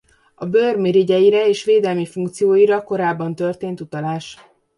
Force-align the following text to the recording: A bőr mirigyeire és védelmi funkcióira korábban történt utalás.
A 0.35 0.45
bőr 0.45 0.75
mirigyeire 0.77 1.47
és 1.47 1.63
védelmi 1.63 2.05
funkcióira 2.05 2.81
korábban 2.83 3.35
történt 3.35 3.81
utalás. 3.81 4.39